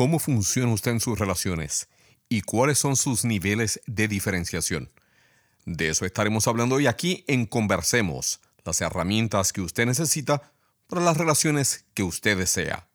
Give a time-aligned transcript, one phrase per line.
[0.00, 1.86] cómo funciona usted en sus relaciones
[2.30, 4.90] y cuáles son sus niveles de diferenciación.
[5.66, 10.54] De eso estaremos hablando hoy aquí en Conversemos, las herramientas que usted necesita
[10.86, 12.88] para las relaciones que usted desea.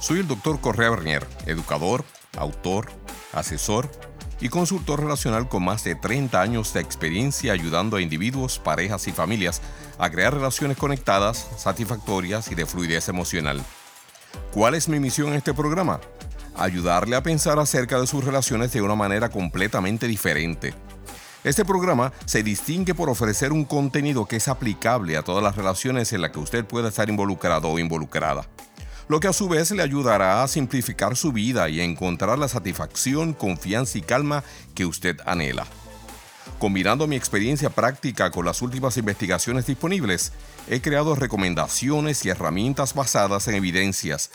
[0.00, 2.02] Soy el doctor Correa Bernier, educador,
[2.38, 2.88] autor,
[3.34, 4.05] asesor
[4.40, 9.12] y consultor relacional con más de 30 años de experiencia ayudando a individuos, parejas y
[9.12, 9.62] familias
[9.98, 13.62] a crear relaciones conectadas, satisfactorias y de fluidez emocional.
[14.52, 16.00] ¿Cuál es mi misión en este programa?
[16.56, 20.74] Ayudarle a pensar acerca de sus relaciones de una manera completamente diferente.
[21.44, 26.12] Este programa se distingue por ofrecer un contenido que es aplicable a todas las relaciones
[26.12, 28.46] en las que usted pueda estar involucrado o involucrada
[29.08, 32.48] lo que a su vez le ayudará a simplificar su vida y a encontrar la
[32.48, 34.42] satisfacción, confianza y calma
[34.74, 35.66] que usted anhela.
[36.58, 40.32] Combinando mi experiencia práctica con las últimas investigaciones disponibles,
[40.68, 44.30] he creado recomendaciones y herramientas basadas en evidencias,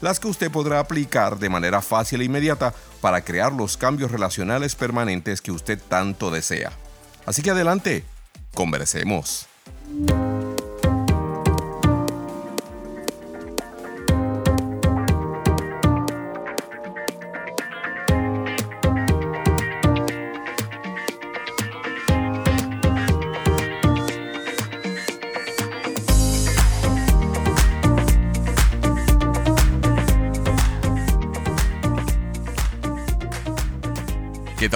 [0.00, 4.74] las que usted podrá aplicar de manera fácil e inmediata para crear los cambios relacionales
[4.74, 6.72] permanentes que usted tanto desea.
[7.26, 8.04] Así que adelante,
[8.54, 9.46] conversemos.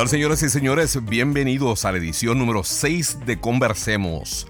[0.01, 1.05] Tal señoras y señores?
[1.05, 4.47] Bienvenidos a la edición número 6 de Conversemos.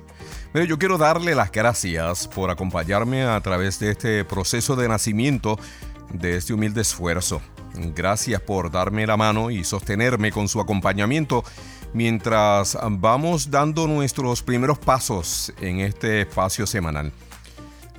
[0.54, 5.58] Mire, yo quiero darle las gracias por acompañarme a través de este proceso de nacimiento
[6.12, 7.42] de este humilde esfuerzo.
[7.96, 11.42] Gracias por darme la mano y sostenerme con su acompañamiento
[11.94, 17.10] mientras vamos dando nuestros primeros pasos en este espacio semanal.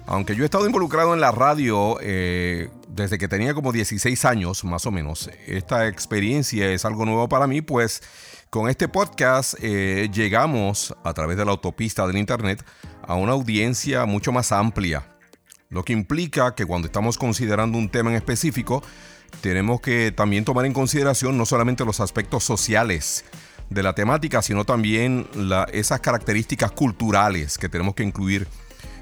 [0.07, 4.63] Aunque yo he estado involucrado en la radio eh, desde que tenía como 16 años,
[4.63, 8.03] más o menos, esta experiencia es algo nuevo para mí, pues
[8.49, 12.65] con este podcast eh, llegamos a través de la autopista del Internet
[13.01, 15.07] a una audiencia mucho más amplia,
[15.69, 18.83] lo que implica que cuando estamos considerando un tema en específico,
[19.39, 23.23] tenemos que también tomar en consideración no solamente los aspectos sociales
[23.69, 25.29] de la temática, sino también
[25.71, 28.49] esas características culturales que tenemos que incluir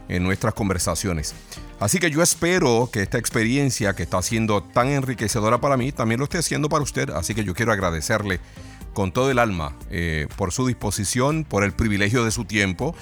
[0.09, 1.33] en nuestras conversaciones.
[1.79, 6.19] Así que yo espero que esta experiencia que está siendo tan enriquecedora para mí también
[6.19, 7.09] lo esté haciendo para usted.
[7.11, 8.41] Así que yo quiero agradecerle
[8.93, 12.95] con todo el alma eh, por su disposición, por el privilegio de su tiempo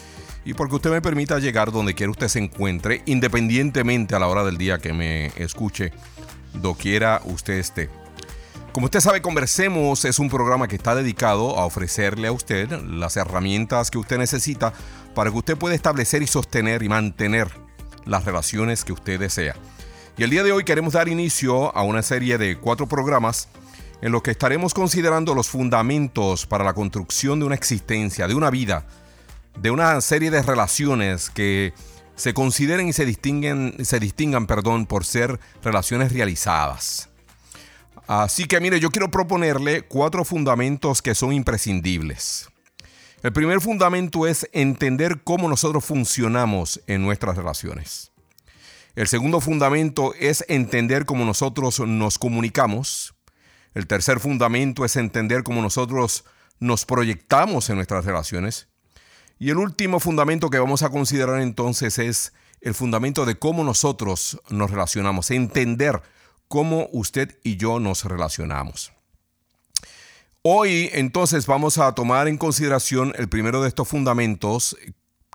[0.45, 4.45] y porque usted me permita llegar donde quiera usted se encuentre, independientemente a la hora
[4.45, 5.91] del día que me escuche,
[6.53, 7.89] doquiera usted esté.
[8.77, 13.17] Como usted sabe, Conversemos es un programa que está dedicado a ofrecerle a usted las
[13.17, 14.71] herramientas que usted necesita
[15.15, 17.47] para que usted pueda establecer y sostener y mantener
[18.05, 19.55] las relaciones que usted desea.
[20.15, 23.47] Y el día de hoy queremos dar inicio a una serie de cuatro programas
[24.03, 28.51] en los que estaremos considerando los fundamentos para la construcción de una existencia, de una
[28.51, 28.85] vida,
[29.59, 31.73] de una serie de relaciones que
[32.15, 37.06] se consideren y se distinguen, se distingan, perdón, por ser relaciones realizadas.
[38.07, 42.47] Así que mire, yo quiero proponerle cuatro fundamentos que son imprescindibles.
[43.21, 48.11] El primer fundamento es entender cómo nosotros funcionamos en nuestras relaciones.
[48.95, 53.13] El segundo fundamento es entender cómo nosotros nos comunicamos.
[53.73, 56.23] El tercer fundamento es entender cómo nosotros
[56.59, 58.69] nos proyectamos en nuestras relaciones.
[59.37, 64.41] Y el último fundamento que vamos a considerar entonces es el fundamento de cómo nosotros
[64.49, 66.01] nos relacionamos, entender
[66.47, 68.91] cómo usted y yo nos relacionamos.
[70.41, 74.77] Hoy entonces vamos a tomar en consideración el primero de estos fundamentos,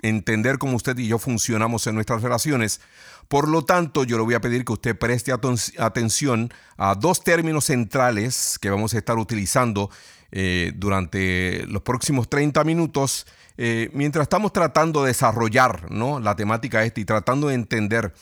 [0.01, 2.81] entender cómo usted y yo funcionamos en nuestras relaciones.
[3.29, 7.67] Por lo tanto, yo le voy a pedir que usted preste atención a dos términos
[7.67, 9.91] centrales que vamos a estar utilizando
[10.31, 13.27] eh, durante los próximos 30 minutos,
[13.59, 16.21] eh, mientras estamos tratando de desarrollar ¿no?
[16.21, 18.15] la temática esta y tratando de entender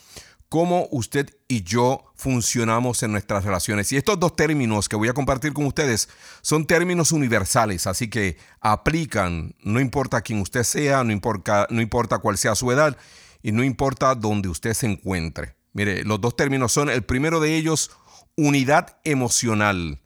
[0.51, 3.91] cómo usted y yo funcionamos en nuestras relaciones.
[3.93, 6.09] Y estos dos términos que voy a compartir con ustedes
[6.43, 12.19] son términos universales, así que aplican, no importa quién usted sea, no importa, no importa
[12.19, 12.99] cuál sea su edad
[13.43, 15.55] y no importa dónde usted se encuentre.
[15.73, 17.93] Mire, los dos términos son, el primero de ellos,
[18.37, 20.01] unidad emocional,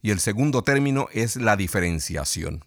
[0.00, 2.64] y el segundo término es la diferenciación.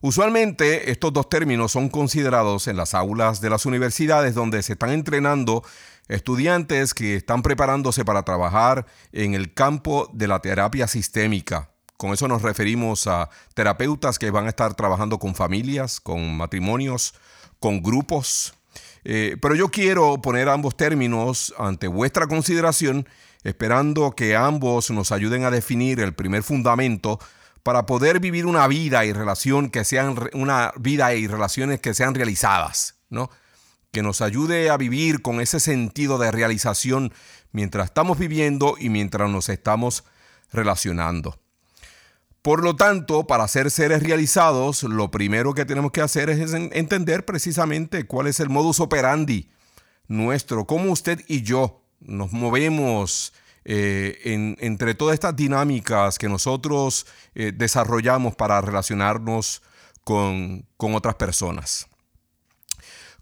[0.00, 4.90] Usualmente estos dos términos son considerados en las aulas de las universidades donde se están
[4.90, 5.64] entrenando
[6.08, 12.28] estudiantes que están preparándose para trabajar en el campo de la terapia sistémica, Con eso
[12.28, 17.12] nos referimos a terapeutas que van a estar trabajando con familias, con matrimonios,
[17.58, 18.54] con grupos.
[19.02, 23.08] Eh, pero yo quiero poner ambos términos ante vuestra consideración,
[23.42, 27.18] esperando que ambos nos ayuden a definir el primer fundamento
[27.64, 32.14] para poder vivir una vida y relación que sean una vida y relaciones que sean
[32.14, 33.28] realizadas, ¿no?
[33.90, 37.12] Que nos ayude a vivir con ese sentido de realización
[37.52, 40.04] mientras estamos viviendo y mientras nos estamos
[40.52, 41.40] relacionando.
[42.42, 47.24] Por lo tanto, para ser seres realizados, lo primero que tenemos que hacer es entender
[47.24, 49.50] precisamente cuál es el modus operandi
[50.08, 53.32] nuestro, cómo usted y yo nos movemos
[53.64, 59.62] eh, entre todas estas dinámicas que nosotros eh, desarrollamos para relacionarnos
[60.04, 61.86] con, otras personas.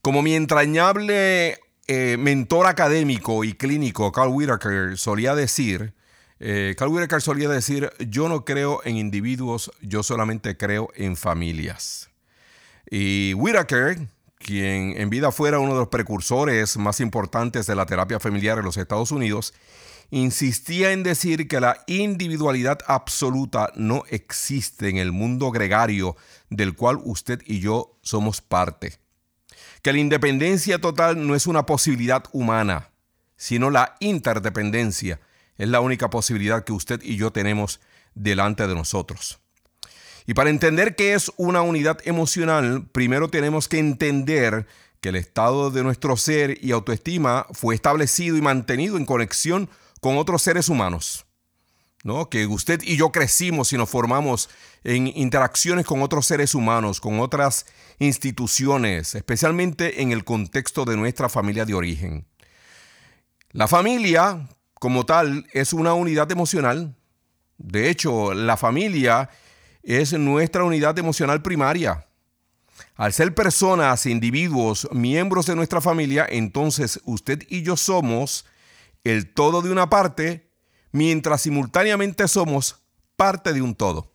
[0.06, 1.58] Como mi entrañable
[1.88, 5.94] eh, mentor académico y clínico, Carl Whitaker, solía decir,
[6.38, 12.08] Carl Whitaker solía decir, yo no creo en individuos, yo solamente creo en familias.
[12.88, 13.98] Y Whitaker,
[14.38, 18.64] quien en vida fuera uno de los precursores más importantes de la terapia familiar en
[18.64, 19.54] los Estados Unidos,
[20.10, 26.14] insistía en decir que la individualidad absoluta no existe en el mundo gregario
[26.48, 29.04] del cual usted y yo somos parte.
[29.86, 32.90] Que la independencia total no es una posibilidad humana,
[33.36, 35.20] sino la interdependencia
[35.58, 37.78] es la única posibilidad que usted y yo tenemos
[38.16, 39.38] delante de nosotros.
[40.26, 44.66] Y para entender qué es una unidad emocional, primero tenemos que entender
[45.00, 50.18] que el estado de nuestro ser y autoestima fue establecido y mantenido en conexión con
[50.18, 51.25] otros seres humanos.
[52.06, 52.30] ¿No?
[52.30, 54.48] Que usted y yo crecimos y nos formamos
[54.84, 57.66] en interacciones con otros seres humanos, con otras
[57.98, 62.24] instituciones, especialmente en el contexto de nuestra familia de origen.
[63.50, 66.94] La familia, como tal, es una unidad emocional.
[67.58, 69.28] De hecho, la familia
[69.82, 72.06] es nuestra unidad emocional primaria.
[72.94, 78.46] Al ser personas, individuos, miembros de nuestra familia, entonces usted y yo somos
[79.02, 80.45] el todo de una parte,
[80.96, 82.82] mientras simultáneamente somos
[83.16, 84.12] parte de un todo.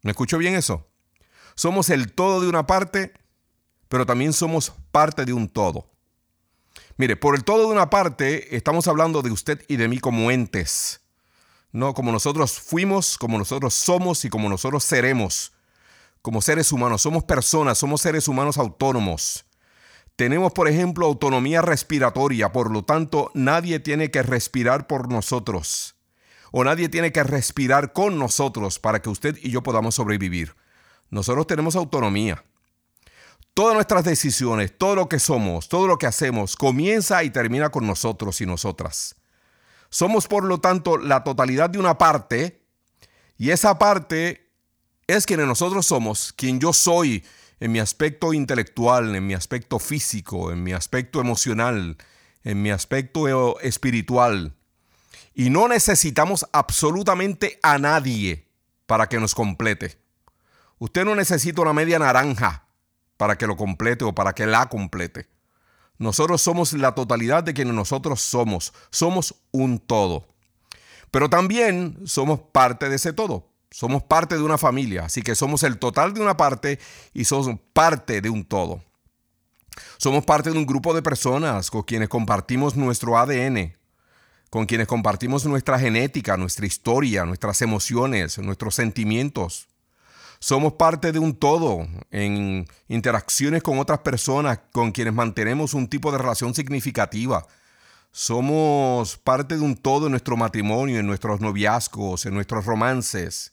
[0.00, 0.88] ¿Me escucho bien eso?
[1.54, 3.12] Somos el todo de una parte,
[3.88, 5.90] pero también somos parte de un todo.
[6.96, 10.30] Mire, por el todo de una parte estamos hablando de usted y de mí como
[10.30, 11.02] entes,
[11.72, 15.52] no como nosotros fuimos, como nosotros somos y como nosotros seremos,
[16.22, 17.02] como seres humanos.
[17.02, 19.44] Somos personas, somos seres humanos autónomos.
[20.16, 25.96] Tenemos, por ejemplo, autonomía respiratoria, por lo tanto, nadie tiene que respirar por nosotros
[26.52, 30.54] o nadie tiene que respirar con nosotros para que usted y yo podamos sobrevivir.
[31.10, 32.44] Nosotros tenemos autonomía.
[33.54, 37.86] Todas nuestras decisiones, todo lo que somos, todo lo que hacemos, comienza y termina con
[37.86, 39.16] nosotros y nosotras.
[39.90, 42.64] Somos, por lo tanto, la totalidad de una parte
[43.36, 44.50] y esa parte
[45.06, 47.24] es quien nosotros somos, quien yo soy,
[47.62, 51.96] en mi aspecto intelectual, en mi aspecto físico, en mi aspecto emocional,
[52.42, 54.56] en mi aspecto espiritual.
[55.32, 58.48] Y no necesitamos absolutamente a nadie
[58.86, 59.96] para que nos complete.
[60.80, 62.64] Usted no necesita una media naranja
[63.16, 65.28] para que lo complete o para que la complete.
[65.98, 68.72] Nosotros somos la totalidad de quienes nosotros somos.
[68.90, 70.26] Somos un todo.
[71.12, 73.51] Pero también somos parte de ese todo.
[73.72, 76.78] Somos parte de una familia, así que somos el total de una parte
[77.14, 78.82] y somos parte de un todo.
[79.96, 83.74] Somos parte de un grupo de personas con quienes compartimos nuestro ADN,
[84.50, 89.68] con quienes compartimos nuestra genética, nuestra historia, nuestras emociones, nuestros sentimientos.
[90.38, 96.12] Somos parte de un todo en interacciones con otras personas con quienes mantenemos un tipo
[96.12, 97.46] de relación significativa.
[98.10, 103.52] Somos parte de un todo en nuestro matrimonio, en nuestros noviazgos, en nuestros romances.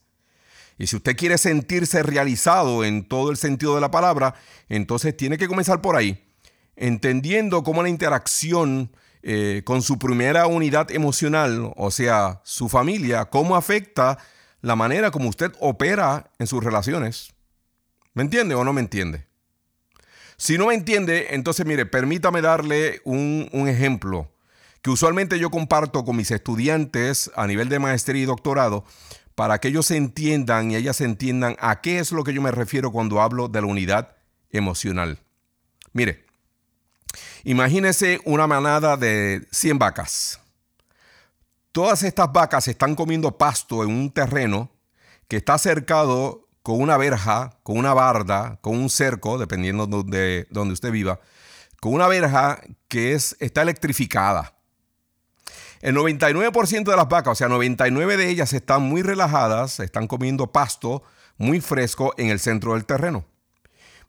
[0.79, 4.35] Y si usted quiere sentirse realizado en todo el sentido de la palabra,
[4.69, 6.23] entonces tiene que comenzar por ahí,
[6.77, 8.89] entendiendo cómo la interacción
[9.21, 14.17] eh, con su primera unidad emocional, o sea, su familia, cómo afecta
[14.61, 17.33] la manera como usted opera en sus relaciones.
[18.13, 19.27] ¿Me entiende o no me entiende?
[20.37, 24.31] Si no me entiende, entonces mire, permítame darle un, un ejemplo
[24.81, 28.85] que usualmente yo comparto con mis estudiantes a nivel de maestría y doctorado
[29.39, 32.91] para que ellos entiendan y ellas entiendan a qué es lo que yo me refiero
[32.91, 34.17] cuando hablo de la unidad
[34.49, 35.17] emocional.
[35.93, 36.25] Mire,
[37.45, 40.41] imagínese una manada de 100 vacas.
[41.71, 44.71] Todas estas vacas están comiendo pasto en un terreno
[45.29, 50.73] que está cercado con una verja, con una barda, con un cerco, dependiendo de donde
[50.73, 51.21] usted viva,
[51.79, 54.58] con una verja que es, está electrificada.
[55.81, 60.51] El 99% de las vacas, o sea, 99 de ellas están muy relajadas, están comiendo
[60.51, 61.03] pasto
[61.37, 63.25] muy fresco en el centro del terreno.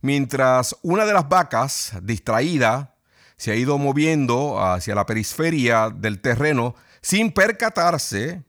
[0.00, 2.96] Mientras una de las vacas, distraída,
[3.36, 8.42] se ha ido moviendo hacia la periferia del terreno sin percatarse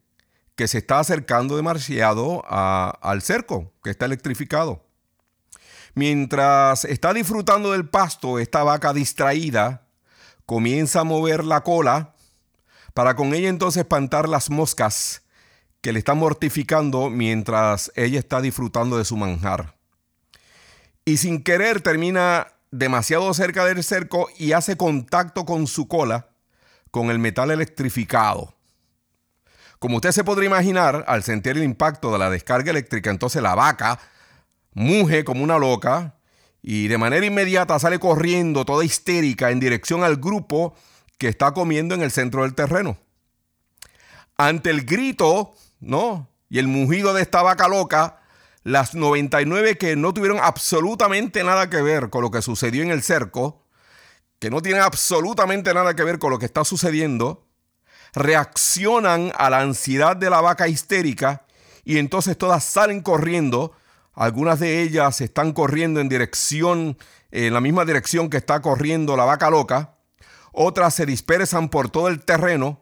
[0.55, 4.83] que se está acercando demasiado al cerco que está electrificado.
[5.93, 9.87] Mientras está disfrutando del pasto, esta vaca distraída
[10.45, 12.15] comienza a mover la cola
[12.93, 15.23] para con ella entonces espantar las moscas
[15.81, 19.75] que le están mortificando mientras ella está disfrutando de su manjar.
[21.05, 26.29] Y sin querer termina demasiado cerca del cerco y hace contacto con su cola
[26.91, 28.53] con el metal electrificado.
[29.79, 33.55] Como usted se podría imaginar, al sentir el impacto de la descarga eléctrica, entonces la
[33.55, 33.99] vaca
[34.73, 36.15] muge como una loca
[36.61, 40.75] y de manera inmediata sale corriendo toda histérica en dirección al grupo
[41.21, 42.97] que está comiendo en el centro del terreno.
[44.37, 46.27] Ante el grito, ¿no?
[46.49, 48.21] Y el mugido de esta vaca loca,
[48.63, 53.03] las 99 que no tuvieron absolutamente nada que ver con lo que sucedió en el
[53.03, 53.67] cerco,
[54.39, 57.45] que no tienen absolutamente nada que ver con lo que está sucediendo,
[58.15, 61.45] reaccionan a la ansiedad de la vaca histérica
[61.83, 63.73] y entonces todas salen corriendo.
[64.15, 66.97] Algunas de ellas están corriendo en dirección,
[67.29, 70.00] en la misma dirección que está corriendo la vaca loca.
[70.51, 72.81] Otras se dispersan por todo el terreno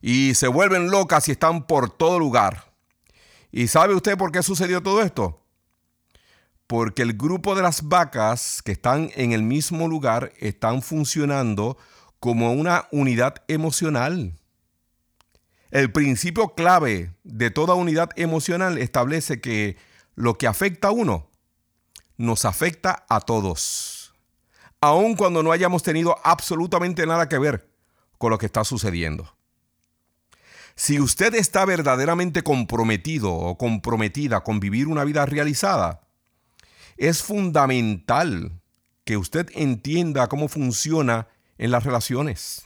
[0.00, 2.72] y se vuelven locas y están por todo lugar.
[3.52, 5.42] ¿Y sabe usted por qué sucedió todo esto?
[6.66, 11.76] Porque el grupo de las vacas que están en el mismo lugar están funcionando
[12.20, 14.34] como una unidad emocional.
[15.70, 19.76] El principio clave de toda unidad emocional establece que
[20.14, 21.28] lo que afecta a uno
[22.16, 23.99] nos afecta a todos,
[24.80, 27.70] aun cuando no hayamos tenido absolutamente nada que ver
[28.18, 29.34] con lo que está sucediendo.
[30.74, 36.00] Si usted está verdaderamente comprometido o comprometida con vivir una vida realizada,
[36.96, 38.60] es fundamental
[39.04, 42.64] que usted entienda cómo funciona en las relaciones.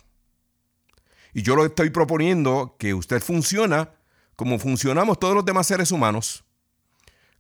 [1.32, 3.90] Y yo lo estoy proponiendo que usted funciona
[4.36, 6.44] como funcionamos todos los demás seres humanos,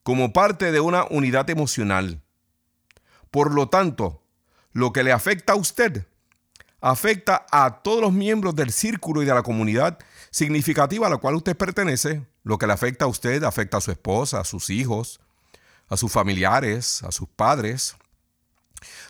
[0.02, 2.22] como parte de una unidad emocional.
[3.30, 4.23] Por lo tanto,
[4.74, 6.06] lo que le afecta a usted
[6.84, 9.98] afecta a todos los miembros del círculo y de la comunidad
[10.30, 13.90] significativa a la cual usted pertenece, lo que le afecta a usted afecta a su
[13.90, 15.18] esposa, a sus hijos,
[15.88, 17.96] a sus familiares, a sus padres,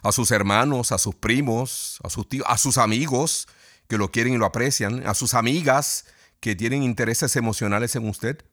[0.04, 3.49] a sus hermanos, a sus primos, a sus tíos, a sus amigos
[3.88, 6.06] que lo quieren y lo aprecian, a sus amigas
[6.38, 8.44] que tienen intereses emocionales en usted.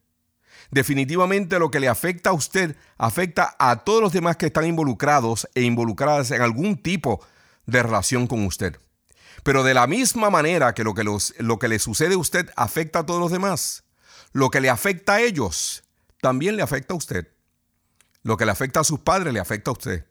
[0.70, 5.48] Definitivamente lo que le afecta a usted afecta a todos los demás que están involucrados
[5.56, 7.26] e involucradas en algún tipo
[7.66, 8.78] de relación con usted.
[9.44, 11.04] Pero de la misma manera que lo que,
[11.40, 13.84] lo que le sucede a usted afecta a todos los demás,
[14.34, 15.84] lo que le afecta a ellos
[16.22, 17.28] también le afecta a usted.
[18.24, 20.06] Lo que le afecta a sus padres le afecta a usted.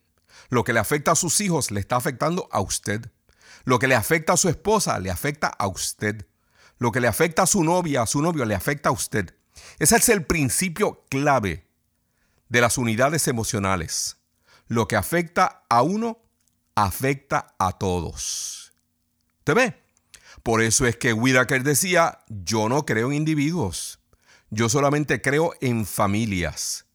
[0.49, 3.11] Lo que le afecta a sus hijos le está afectando a usted.
[3.65, 6.27] Lo que le afecta a su esposa le afecta a usted.
[6.79, 9.35] Lo que le afecta a su novia, a su novio, le afecta a usted.
[9.79, 11.67] Ese es el principio clave
[12.49, 14.19] de las unidades emocionales.
[14.69, 16.19] Lo que afecta a uno,
[16.75, 18.73] afecta a todos.
[19.45, 19.83] ¿Te ve?
[20.43, 24.01] Por eso es que Whitaker decía, yo no creo en individuos,
[24.51, 26.87] yo solamente creo en familias.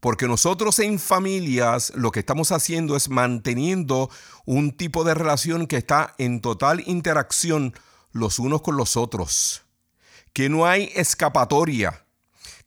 [0.00, 4.10] Porque nosotros en familias lo que estamos haciendo es manteniendo
[4.46, 7.74] un tipo de relación que está en total interacción
[8.12, 9.62] los unos con los otros.
[10.32, 12.06] Que no hay escapatoria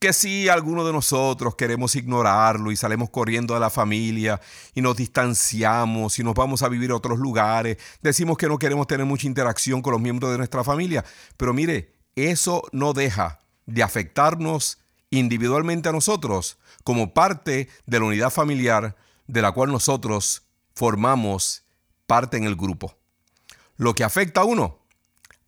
[0.03, 4.41] que si alguno de nosotros queremos ignorarlo y salimos corriendo de la familia
[4.75, 8.85] y nos distanciamos y nos vamos a vivir a otros lugares, decimos que no queremos
[8.85, 11.05] tener mucha interacción con los miembros de nuestra familia,
[11.37, 14.79] pero mire, eso no deja de afectarnos
[15.09, 20.43] individualmente a nosotros como parte de la unidad familiar de la cual nosotros
[20.75, 21.63] formamos
[22.07, 22.97] parte en el grupo.
[23.77, 24.79] Lo que afecta a uno,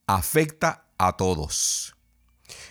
[0.07, 1.94] afecta a todos.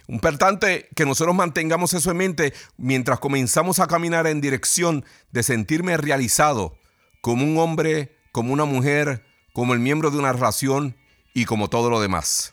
[0.07, 5.97] Importante que nosotros mantengamos eso en mente mientras comenzamos a caminar en dirección de sentirme
[5.97, 6.77] realizado
[7.23, 10.97] como un hombre, como una mujer, como el miembro de una relación
[11.33, 12.53] y como todo lo demás.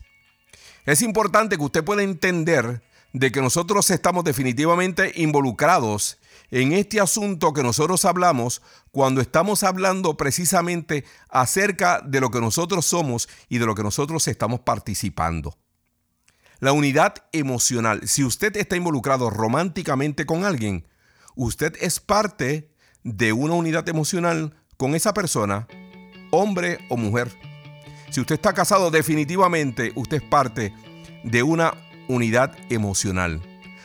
[0.85, 2.81] Es importante que usted pueda entender
[3.13, 6.19] de que nosotros estamos definitivamente involucrados
[6.51, 12.85] en este asunto que nosotros hablamos cuando estamos hablando precisamente acerca de lo que nosotros
[12.85, 15.57] somos y de lo que nosotros estamos participando.
[16.61, 18.07] La unidad emocional.
[18.07, 20.87] Si usted está involucrado románticamente con alguien,
[21.35, 22.69] usted es parte
[23.03, 25.67] de una unidad emocional con esa persona,
[26.29, 27.35] hombre o mujer.
[28.11, 30.71] Si usted está casado, definitivamente usted es parte
[31.23, 31.73] de una
[32.07, 33.41] unidad emocional.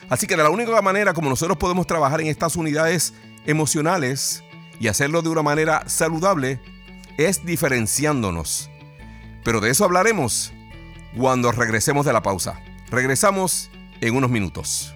[0.07, 3.15] Así que de la única manera como nosotros podemos trabajar en estas unidades
[3.47, 4.43] emocionales
[4.79, 6.61] y hacerlo de una manera saludable
[7.17, 8.69] es diferenciándonos.
[9.43, 10.53] Pero de eso hablaremos
[11.17, 12.61] cuando regresemos de la pausa.
[12.89, 14.95] Regresamos en unos minutos.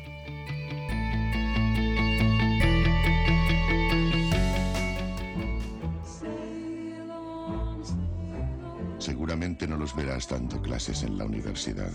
[8.98, 11.92] Seguramente no los verás dando clases en la universidad.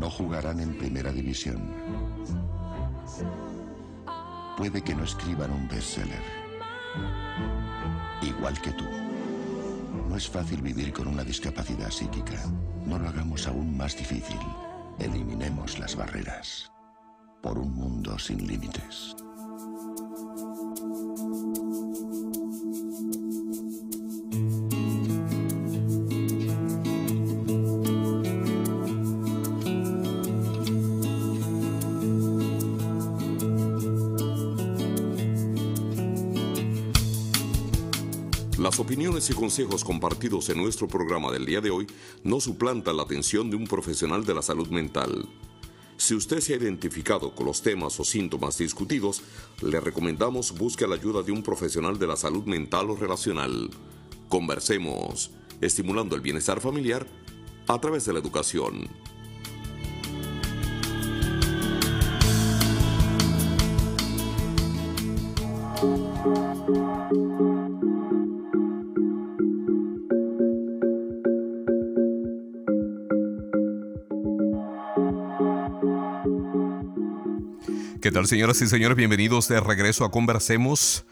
[0.00, 1.70] No jugarán en primera división.
[4.56, 6.22] Puede que no escriban un bestseller.
[8.22, 9.05] Igual que tú.
[10.08, 12.40] No es fácil vivir con una discapacidad psíquica.
[12.86, 14.38] No lo hagamos aún más difícil.
[14.98, 16.70] Eliminemos las barreras.
[17.42, 19.16] Por un mundo sin límites.
[39.30, 41.86] Y consejos compartidos en nuestro programa del día de hoy
[42.22, 45.28] no suplantan la atención de un profesional de la salud mental.
[45.96, 49.22] Si usted se ha identificado con los temas o síntomas discutidos,
[49.62, 53.70] le recomendamos busque la ayuda de un profesional de la salud mental o relacional.
[54.28, 55.30] Conversemos,
[55.60, 57.06] estimulando el bienestar familiar
[57.66, 58.88] a través de la educación.
[78.06, 78.96] ¿Qué tal, señoras y señores?
[78.96, 81.04] Bienvenidos de regreso a Conversemos.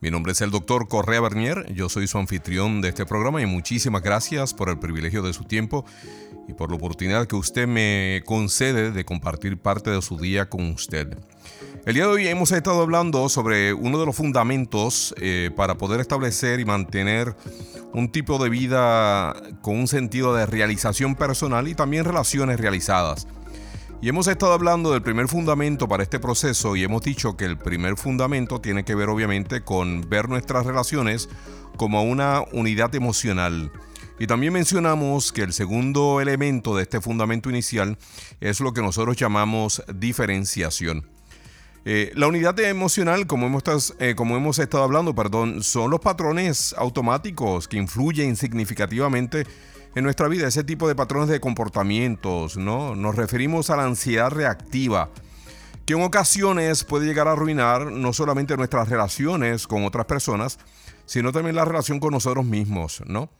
[0.00, 3.46] Mi nombre es el doctor Correa Bernier, yo soy su anfitrión de este programa y
[3.46, 5.84] muchísimas gracias por el privilegio de su tiempo
[6.48, 10.68] y por la oportunidad que usted me concede de compartir parte de su día con
[10.72, 11.16] usted.
[11.86, 16.00] El día de hoy hemos estado hablando sobre uno de los fundamentos eh, para poder
[16.00, 17.36] establecer y mantener
[17.92, 23.28] un tipo de vida con un sentido de realización personal y también relaciones realizadas.
[24.02, 27.56] Y hemos estado hablando del primer fundamento para este proceso y hemos dicho que el
[27.56, 31.28] primer fundamento tiene que ver obviamente con ver nuestras relaciones
[31.76, 33.70] como una unidad emocional.
[34.18, 37.96] Y también mencionamos que el segundo elemento de este fundamento inicial
[38.40, 41.06] es lo que nosotros llamamos diferenciación.
[41.84, 46.74] Eh, la unidad emocional, como hemos, eh, como hemos estado hablando, perdón, son los patrones
[46.76, 49.46] automáticos que influyen significativamente
[49.94, 52.96] en nuestra vida, ese tipo de patrones de comportamientos, ¿no?
[52.96, 55.10] Nos referimos a la ansiedad reactiva,
[55.84, 60.58] que en ocasiones puede llegar a arruinar no solamente nuestras relaciones con otras personas,
[61.04, 63.30] sino también la relación con nosotros mismos, ¿no?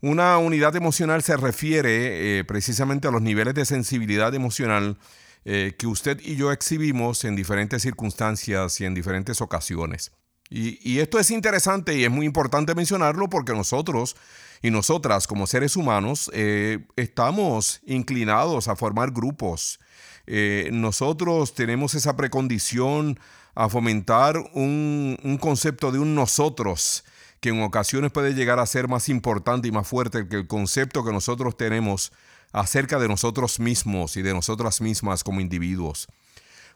[0.00, 4.98] Una unidad emocional se refiere eh, precisamente a los niveles de sensibilidad emocional
[5.44, 10.12] eh, que usted y yo exhibimos en diferentes circunstancias y en diferentes ocasiones.
[10.54, 14.16] Y, esto es interesante y es muy importante mencionarlo porque nosotros
[14.60, 19.80] y nosotras como seres humanos eh, estamos inclinados a formar grupos.
[20.26, 23.18] Eh, nosotros tenemos esa precondición
[23.54, 27.04] a fomentar un, un, concepto de un nosotros
[27.40, 31.02] que en ocasiones puede llegar a ser más importante y más fuerte que el concepto
[31.02, 32.12] que nosotros tenemos
[32.52, 36.08] acerca de nosotros mismos y de nosotras mismas como individuos.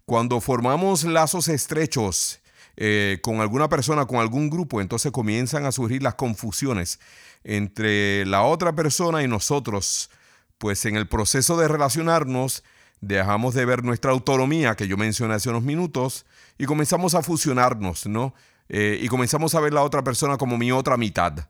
[0.06, 2.40] Cuando formamos lazos estrechos
[2.76, 7.00] eh, con alguna persona, con algún grupo, entonces comienzan a surgir las confusiones
[7.42, 10.10] entre la otra persona y nosotros,
[10.58, 12.64] pues en el proceso de relacionarnos
[13.00, 16.26] dejamos de ver nuestra autonomía que yo mencioné hace unos minutos
[16.58, 18.34] y comenzamos a fusionarnos, ¿no?
[18.68, 21.48] Eh, y comenzamos a ver la otra persona como mi otra mitad.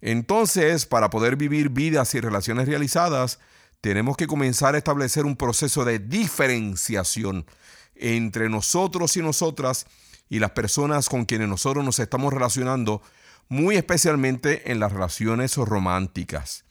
[0.00, 3.38] Entonces, para poder vivir vidas y relaciones realizadas,
[3.80, 7.46] tenemos que comenzar a establecer un proceso de diferenciación
[7.94, 9.86] entre nosotros y nosotras
[10.28, 13.02] y las personas con quienes nosotros nos estamos relacionando
[13.48, 16.64] muy especialmente en las relaciones románticas.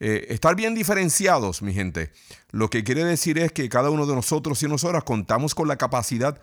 [0.00, 2.12] Eh, estar bien diferenciados, mi gente,
[2.50, 5.76] lo que quiere decir es que cada uno de nosotros y nosotras contamos con la
[5.76, 6.40] capacidad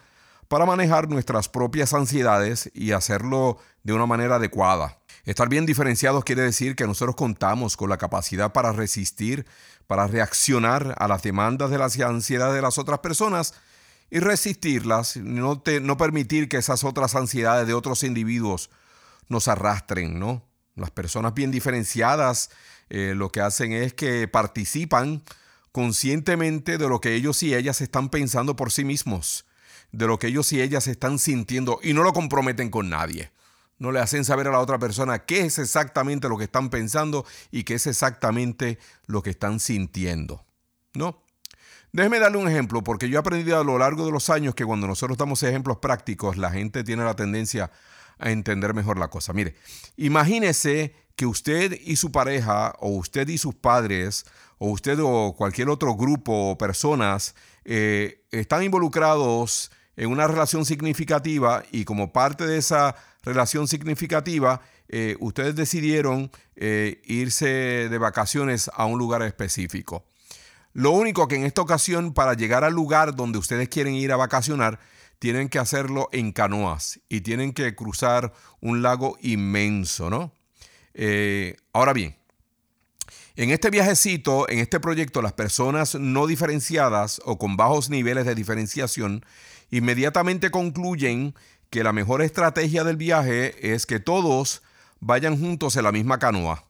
[0.47, 4.97] para manejar nuestras propias ansiedades y hacerlo de una manera adecuada.
[5.25, 9.45] Estar bien diferenciados quiere decir que nosotros contamos con la capacidad para resistir,
[9.87, 13.53] para reaccionar a las demandas de las ansiedades de las otras personas
[14.11, 18.69] y resistirlas, no, no permitir que esas otras ansiedades de otros individuos
[19.27, 20.43] nos arrastren, ¿no?
[20.75, 22.49] Las personas bien diferenciadas
[22.89, 25.21] eh, lo que hacen es que participan
[25.71, 29.45] conscientemente de lo que ellos y ellas están pensando por sí mismos,
[29.91, 33.31] de lo que ellos y ellas están sintiendo y no lo comprometen con nadie.
[33.77, 37.25] no le hacen saber a la otra persona qué es exactamente lo que están pensando
[37.49, 40.43] y qué es exactamente lo que están sintiendo.
[40.93, 41.23] ¿No?
[41.91, 44.65] Déjeme darle un ejemplo, porque yo he aprendido a lo largo de los años que
[44.65, 47.71] cuando nosotros damos ejemplos prácticos, la gente tiene la tendencia
[48.19, 49.33] a entender mejor la cosa.
[49.33, 49.55] Mire,
[49.97, 54.25] imagínese que usted y su pareja, o usted y sus padres,
[54.59, 57.33] o usted o cualquier otro grupo o personas
[57.65, 65.17] eh, están involucrados en una relación significativa y como parte de esa relación significativa, eh,
[65.19, 67.47] ustedes decidieron eh, irse
[67.89, 70.05] de vacaciones a un lugar específico.
[70.73, 74.17] Lo único que en esta ocasión, para llegar al lugar donde ustedes quieren ir a
[74.17, 74.79] vacacionar,
[75.17, 80.31] tienen que hacerlo en canoas y tienen que cruzar un lago inmenso, ¿no?
[80.93, 82.15] Eh, ahora bien,
[83.35, 88.35] en este viajecito, en este proyecto, las personas no diferenciadas o con bajos niveles de
[88.35, 89.25] diferenciación
[89.71, 91.35] inmediatamente concluyen
[91.69, 94.61] que la mejor estrategia del viaje es que todos
[94.99, 96.68] vayan juntos en la misma canoa.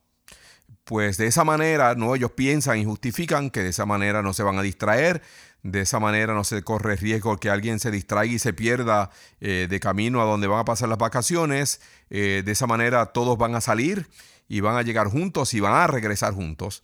[0.90, 4.42] Pues de esa manera, no ellos piensan y justifican que de esa manera no se
[4.42, 5.22] van a distraer,
[5.62, 9.68] de esa manera no se corre riesgo que alguien se distraiga y se pierda eh,
[9.70, 11.80] de camino a donde van a pasar las vacaciones.
[12.10, 14.08] Eh, de esa manera todos van a salir
[14.48, 16.82] y van a llegar juntos y van a regresar juntos.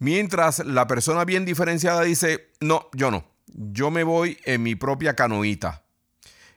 [0.00, 5.14] Mientras la persona bien diferenciada dice, no, yo no, yo me voy en mi propia
[5.14, 5.84] canoita.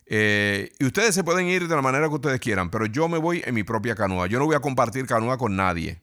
[0.07, 3.19] Eh, y ustedes se pueden ir de la manera que ustedes quieran, pero yo me
[3.19, 4.25] voy en mi propia canoa.
[4.25, 6.01] Yo no voy a compartir canoa con nadie.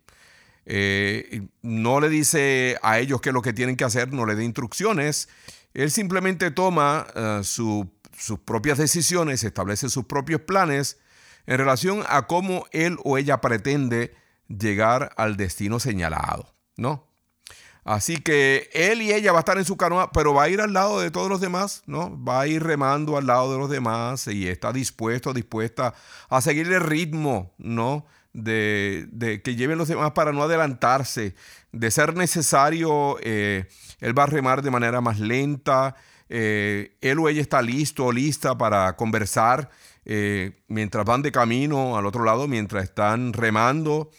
[0.71, 4.37] Eh, no le dice a ellos qué es lo que tienen que hacer, no le
[4.37, 5.31] da instrucciones.
[5.73, 7.87] Él simplemente toma eh, sus
[8.45, 10.99] propias decisiones, establece sus propios planes
[11.47, 14.15] en relación a cómo él o ella pretende
[14.47, 17.09] llegar al destino señalado, ¿no?
[17.85, 20.61] Así que él y ella va a estar en su canoa, pero va a ir
[20.61, 22.23] al lado de todos los demás, ¿no?
[22.23, 25.95] Va a ir remando al lado de los demás y está dispuesto, dispuesta
[26.29, 28.05] a seguir el ritmo, ¿no?
[28.43, 31.35] De, que lleven los demás para no adelantarse.
[31.73, 33.69] De ser necesario, eh,
[34.01, 35.97] él va a remar de manera más lenta.
[36.29, 39.71] Eh, él o ella está listo o lista para conversar
[40.05, 44.11] eh, mientras van de camino al otro lado, mientras están remando.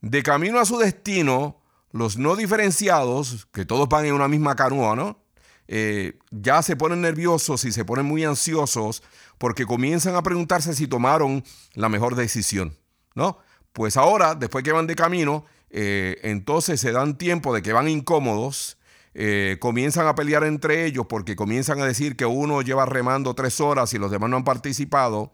[0.00, 4.96] De camino a su destino, los no diferenciados, que todos van en una misma canoa,
[4.96, 5.22] ¿no?
[5.68, 9.02] Eh, ya se ponen nerviosos y se ponen muy ansiosos
[9.38, 12.76] porque comienzan a preguntarse si tomaron la mejor decisión,
[13.14, 13.38] ¿no?
[13.72, 17.88] Pues ahora, después que van de camino, eh, entonces se dan tiempo de que van
[17.88, 18.76] incómodos,
[19.14, 23.60] eh, comienzan a pelear entre ellos porque comienzan a decir que uno lleva remando tres
[23.60, 25.32] horas y los demás no han participado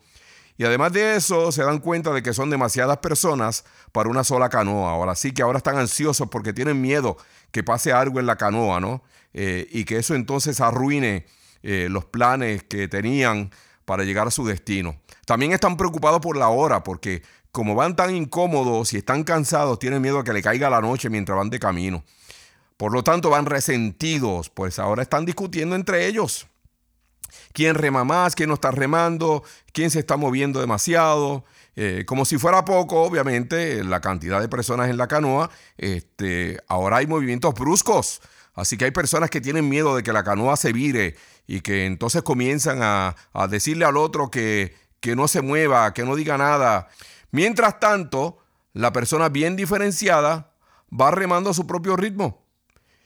[0.56, 4.48] y además de eso, se dan cuenta de que son demasiadas personas para una sola
[4.48, 4.90] canoa.
[4.90, 7.16] Ahora sí que ahora están ansiosos porque tienen miedo
[7.52, 9.04] que pase algo en la canoa, ¿no?
[9.34, 11.26] Eh, y que eso entonces arruine
[11.60, 13.50] los planes que tenían
[13.88, 15.00] para llegar a su destino.
[15.24, 17.22] También están preocupados por la hora, porque
[17.52, 21.08] como van tan incómodos y están cansados, tienen miedo a que le caiga la noche
[21.08, 22.04] mientras van de camino.
[22.76, 26.46] Por lo tanto, van resentidos, pues ahora están discutiendo entre ellos
[27.52, 31.44] quién rema más, quién no está remando, quién se está moviendo demasiado.
[31.76, 36.98] Eh, como si fuera poco, obviamente, la cantidad de personas en la canoa, este, ahora
[36.98, 38.20] hay movimientos bruscos.
[38.58, 41.14] Así que hay personas que tienen miedo de que la canoa se vire
[41.46, 43.14] y que entonces comienzan a,
[43.48, 46.88] decirle al otro que, que no se mueva, que no diga nada.
[47.30, 48.38] Mientras tanto,
[48.72, 50.50] la persona bien diferenciada
[50.92, 52.48] va remando a su propio ritmo.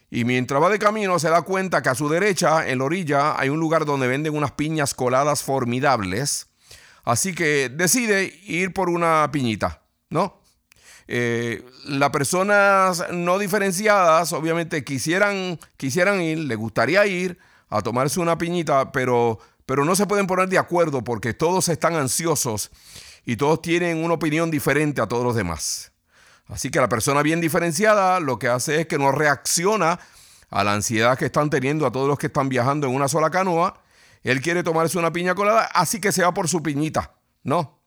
[0.08, 3.38] Y mientras va de camino se da cuenta que a su derecha, en la orilla,
[3.38, 6.48] hay un lugar donde venden unas piñas coladas formidables.
[7.04, 10.41] Así que decide ir por una piñita, ¿no?
[11.08, 17.38] Eh, las personas no diferenciadas obviamente quisieran, quisieran ir, le gustaría ir
[17.68, 21.94] a tomarse una piñita, pero, pero no se pueden poner de acuerdo porque todos están
[21.94, 22.70] ansiosos
[23.24, 25.92] y todos tienen una opinión diferente a todos los demás.
[26.46, 29.98] Así que la persona bien diferenciada lo que hace es que no reacciona
[30.50, 33.30] a la ansiedad que están teniendo a todos los que están viajando en una sola
[33.30, 33.80] canoa.
[34.22, 37.82] Él quiere tomarse una piña colada, así que se va por su piñita, ¿no?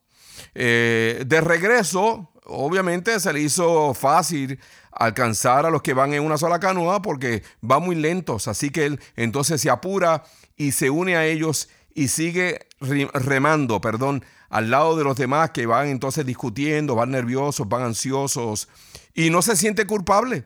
[0.54, 4.58] Eh, de regreso, obviamente se le hizo fácil
[4.92, 8.86] alcanzar a los que van en una sola canoa porque van muy lentos, así que
[8.86, 10.24] él entonces se apura
[10.56, 15.66] y se une a ellos y sigue remando, perdón, al lado de los demás que
[15.66, 18.68] van entonces discutiendo, van nerviosos, van ansiosos
[19.14, 20.44] y no se siente culpable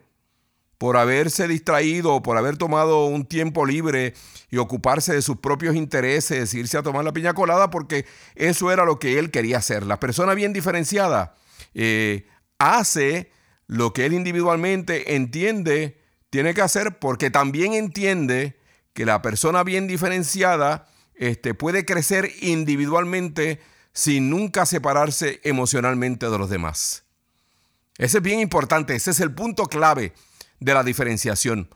[0.79, 4.15] por haberse distraído, por haber tomado un tiempo libre
[4.51, 8.87] y ocuparse de sus propios intereses, irse a tomar la piña colada, porque eso era
[8.87, 9.85] lo que él quería hacer.
[9.85, 11.35] La persona bien diferenciada
[11.75, 12.27] eh,
[12.59, 13.31] hace
[13.67, 18.57] lo que él individualmente entiende tiene que hacer, porque también entiende
[18.93, 23.61] que la persona bien diferenciada este, puede crecer individualmente
[23.93, 27.05] sin nunca separarse emocionalmente de los demás.
[27.99, 30.15] Ese es bien importante, ese es el punto clave
[30.61, 31.69] de la diferenciación.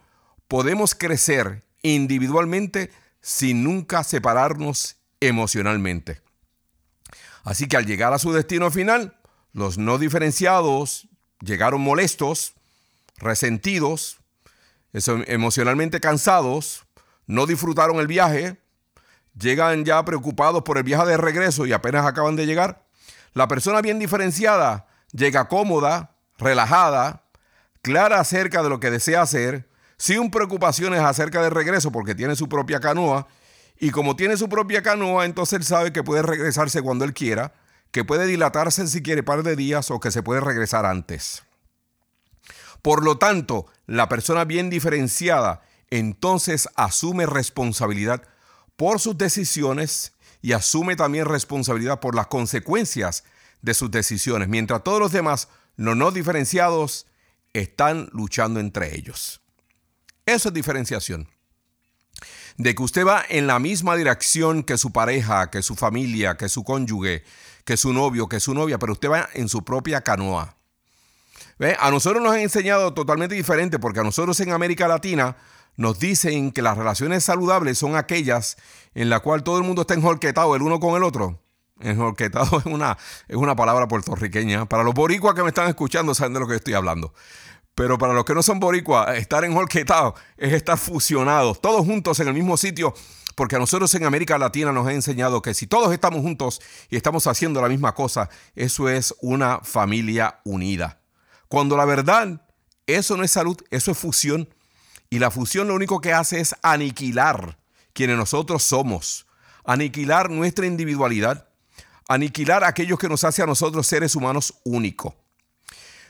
[0.49, 6.21] Podemos crecer individualmente sin nunca separarnos emocionalmente.
[7.43, 9.17] Así que al llegar a su destino final,
[9.55, 11.09] los no diferenciados
[11.41, 12.55] llegaron molestos,
[13.17, 14.19] resentidos,
[14.93, 16.85] emocionalmente cansados,
[17.27, 18.61] no disfrutaron el viaje,
[19.39, 22.85] llegan ya preocupados por el viaje de regreso y apenas acaban de llegar.
[23.33, 27.23] La persona bien diferenciada llega cómoda, relajada,
[27.81, 32.49] clara acerca de lo que desea hacer, sin preocupaciones acerca del regreso porque tiene su
[32.49, 33.29] propia canoa.
[33.79, 37.53] Y como tiene su propia canoa, entonces él sabe que puede regresarse cuando él quiera,
[37.95, 41.45] que puede dilatarse si quiere par de días o que se puede regresar antes.
[42.83, 48.25] Por lo tanto, la persona bien diferenciada entonces asume responsabilidad
[48.75, 53.23] por sus decisiones y asume también responsabilidad por las consecuencias
[53.63, 57.07] de sus decisiones, mientras todos los demás los no diferenciados
[57.53, 59.41] están luchando entre ellos.
[60.27, 61.29] Eso es diferenciación.
[62.57, 66.49] De que usted va en la misma dirección que su pareja, que su familia, que
[66.49, 67.23] su cónyuge,
[67.65, 70.57] que su novio, que su novia, pero usted va en su propia canoa.
[71.79, 75.37] A nosotros nos han enseñado totalmente diferente porque a nosotros en América Latina
[75.77, 78.57] nos dicen que las relaciones saludables son aquellas
[78.95, 81.41] en las cuales todo el mundo está enjolquetado el uno con el otro.
[81.81, 82.99] Enjolquetado es una,
[83.29, 84.67] es una palabra puertorriqueña.
[84.67, 87.15] Para los boricuas que me están escuchando saben de lo que estoy hablando.
[87.75, 92.29] Pero para los que no son boricuas, estar enjolquetado es estar fusionados, todos juntos en
[92.29, 92.95] el mismo sitio.
[93.35, 96.97] Porque a nosotros en América Latina nos ha enseñado que si todos estamos juntos y
[96.97, 101.01] estamos haciendo la misma cosa, eso es una familia unida.
[101.49, 102.41] Cuando la verdad,
[102.87, 104.49] eso no es salud, eso es fusión.
[105.11, 107.59] Y la fusión lo único que hace es aniquilar
[107.93, 109.27] quienes nosotros somos,
[109.65, 111.49] aniquilar nuestra individualidad,
[112.09, 115.15] aniquilar aquellos que nos hace a nosotros seres humanos únicos.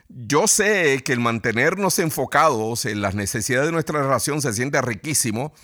[0.08, 5.54] Yo sé que el mantenernos enfocados en las necesidades de nuestra relación se siente riquísimo.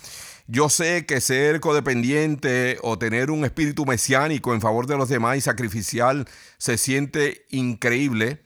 [0.53, 5.37] Yo sé que ser codependiente o tener un espíritu mesiánico en favor de los demás
[5.37, 8.41] y sacrificial se siente increíble.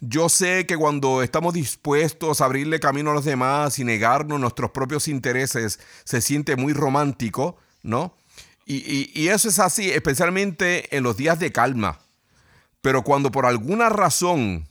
[0.00, 4.72] Yo sé que cuando estamos dispuestos a abrirle camino a los demás y negarnos nuestros
[4.72, 8.14] propios intereses, se siente muy romántico, ¿no?
[8.66, 12.00] Y, eso es así, especialmente en los días de calma.
[12.82, 14.68] Pero cuando por alguna razón,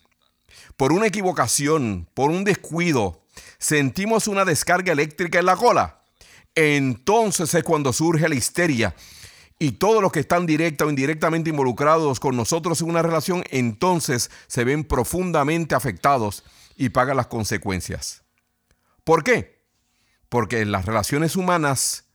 [0.78, 3.24] por una equivocación, por un descuido,
[3.58, 6.05] sentimos una descarga eléctrica en la cola,
[6.56, 8.96] entonces es cuando surge la histeria.
[9.58, 14.30] Y todos los que están directa o indirectamente involucrados con nosotros en una relación, entonces
[14.48, 16.44] se ven profundamente afectados
[16.76, 18.24] y pagan las consecuencias.
[19.06, 19.64] ¿Por qué?
[20.28, 22.06] Porque en las relaciones humanas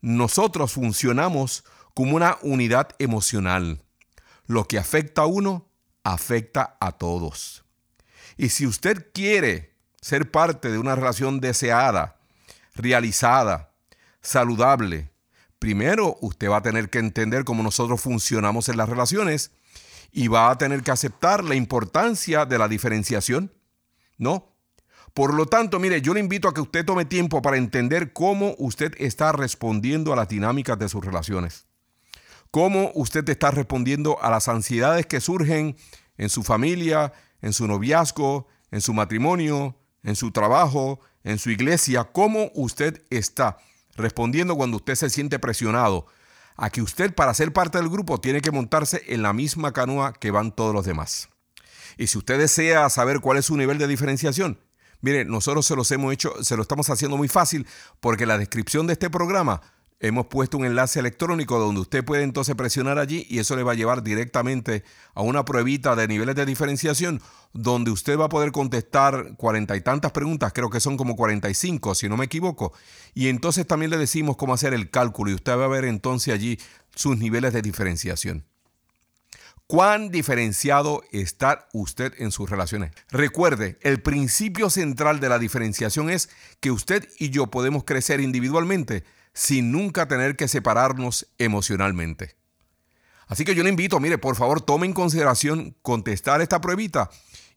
[0.00, 3.82] nosotros funcionamos como una unidad emocional.
[4.46, 5.68] Lo que afecta a uno,
[6.02, 7.64] afecta a todos.
[8.36, 12.18] Y si usted quiere ser parte de una relación deseada,
[12.74, 13.67] realizada,
[14.20, 15.10] saludable,
[15.58, 19.52] primero usted va a tener que entender cómo nosotros funcionamos en las relaciones
[20.12, 23.52] y va a tener que aceptar la importancia de la diferenciación.
[24.16, 24.52] ¿No?
[25.14, 28.54] Por lo tanto, mire, yo le invito a que usted tome tiempo para entender cómo
[28.58, 31.66] usted está respondiendo a las dinámicas de sus relaciones.
[32.50, 35.76] Cómo usted está respondiendo a las ansiedades que surgen
[36.16, 42.04] en su familia, en su noviazgo, en su matrimonio, en su trabajo, en su iglesia.
[42.04, 43.58] Cómo usted está
[43.98, 46.06] respondiendo cuando usted se siente presionado
[46.56, 50.12] a que usted para ser parte del grupo tiene que montarse en la misma canoa
[50.14, 51.28] que van todos los demás.
[51.98, 54.58] Y si usted desea saber cuál es su nivel de diferenciación,
[55.00, 57.66] Mire, nosotros se los hemos hecho, se lo estamos haciendo muy fácil
[58.00, 59.62] porque la descripción de este programa
[60.00, 63.72] hemos puesto un enlace electrónico donde usted puede entonces presionar allí y eso le va
[63.72, 64.84] a llevar directamente
[65.14, 67.20] a una pruebita de niveles de diferenciación
[67.52, 71.94] donde usted va a poder contestar cuarenta y tantas preguntas, creo que son como 45
[71.94, 72.72] si no me equivoco,
[73.14, 76.32] y entonces también le decimos cómo hacer el cálculo y usted va a ver entonces
[76.34, 76.58] allí
[76.94, 78.44] sus niveles de diferenciación
[79.68, 82.90] cuán diferenciado está usted en sus relaciones.
[83.10, 86.30] Recuerde, el principio central de la diferenciación es
[86.60, 89.04] que usted y yo podemos crecer individualmente
[89.38, 92.34] sin nunca tener que separarnos emocionalmente.
[93.28, 97.08] Así que yo le invito, mire, por favor, tome en consideración contestar esta pruebita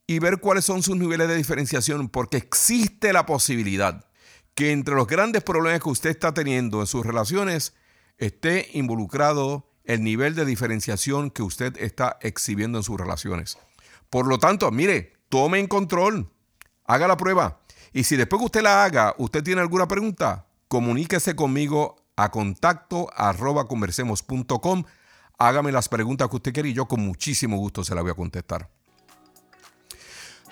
[0.05, 4.05] y ver cuáles son sus niveles de diferenciación, porque existe la posibilidad
[4.53, 7.73] que entre los grandes problemas que usted está teniendo en sus relaciones
[8.19, 13.57] esté involucrado el nivel de diferenciación que usted está exhibiendo en sus relaciones.
[14.11, 16.29] Por lo tanto, mire, tome en control,
[16.85, 17.59] haga la prueba.
[17.91, 23.09] Y si después que usted la haga, usted tiene alguna pregunta, comuníquese conmigo a contacto
[23.13, 24.85] arroba conversemos.com.
[25.37, 28.15] hágame las preguntas que usted quiere y yo con muchísimo gusto se las voy a
[28.15, 28.69] contestar.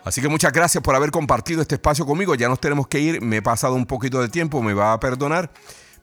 [0.03, 2.35] Así que muchas gracias por haber compartido este espacio conmigo.
[2.35, 3.21] Ya nos tenemos que ir.
[3.21, 5.51] Me he pasado un poquito de tiempo, me va a perdonar.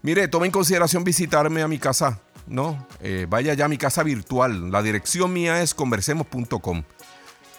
[0.01, 2.19] Mire, tome en consideración visitarme a mi casa.
[2.47, 4.71] No, eh, vaya ya a mi casa virtual.
[4.73, 6.85] La dirección mía es conversemos.com.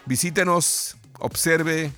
[0.08, 1.92] Visítenos, observe,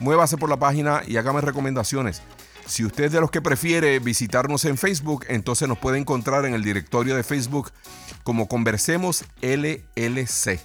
[0.00, 2.22] muévase por la página y hágame recomendaciones.
[2.70, 6.54] Si usted es de los que prefiere visitarnos en Facebook, entonces nos puede encontrar en
[6.54, 7.72] el directorio de Facebook
[8.22, 10.60] como Conversemos LLC.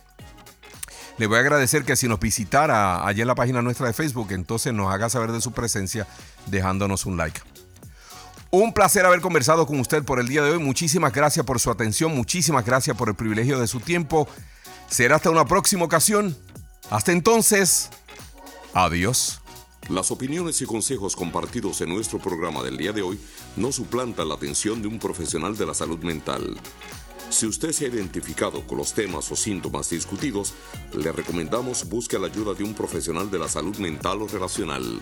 [1.18, 4.28] Le voy a agradecer que si nos visitara allá en la página nuestra de Facebook,
[4.34, 6.06] entonces nos haga saber de su presencia
[6.46, 7.42] dejándonos un like.
[8.52, 10.60] Un placer haber conversado con usted por el día de hoy.
[10.60, 14.28] Muchísimas gracias por su atención, muchísimas gracias por el privilegio de su tiempo.
[14.88, 16.38] Será hasta una próxima ocasión.
[16.92, 17.90] Hasta entonces,
[18.76, 19.42] adiós.
[19.90, 23.20] Las opiniones y consejos compartidos en nuestro programa del día de hoy
[23.56, 26.58] no suplantan la atención de un profesional de la salud mental.
[27.30, 30.56] Si usted se ha identificado con los temas o síntomas discutidos,
[30.92, 35.00] le recomendamos busque la ayuda de un profesional de la salud mental o relacional.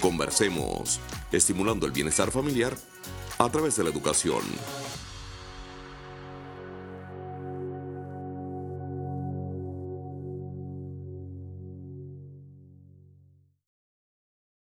[0.00, 2.74] Conversemos, estimulando el bienestar familiar
[3.38, 4.42] a través de la educación.